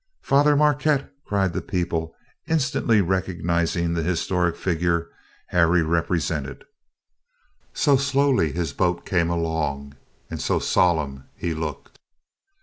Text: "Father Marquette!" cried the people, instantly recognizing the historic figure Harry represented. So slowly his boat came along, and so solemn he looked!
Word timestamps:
"Father 0.23 0.55
Marquette!" 0.55 1.11
cried 1.27 1.53
the 1.53 1.61
people, 1.61 2.15
instantly 2.47 3.01
recognizing 3.01 3.93
the 3.93 4.01
historic 4.01 4.55
figure 4.55 5.11
Harry 5.49 5.83
represented. 5.83 6.63
So 7.75 7.97
slowly 7.97 8.51
his 8.51 8.73
boat 8.73 9.05
came 9.05 9.29
along, 9.29 9.93
and 10.27 10.41
so 10.41 10.57
solemn 10.57 11.25
he 11.35 11.53
looked! 11.53 11.99